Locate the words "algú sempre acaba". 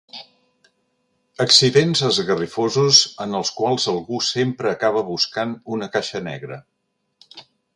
3.93-5.05